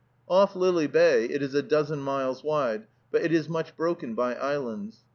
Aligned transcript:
Off 0.27 0.55
Lily 0.55 0.87
Bay 0.87 1.25
it 1.25 1.43
is 1.43 1.53
a 1.53 1.61
dozen 1.61 1.99
miles 1.99 2.43
wide, 2.43 2.87
but 3.11 3.21
it 3.21 3.31
is 3.31 3.47
much 3.47 3.77
broken 3.77 4.15
by 4.15 4.33
islands. 4.33 5.03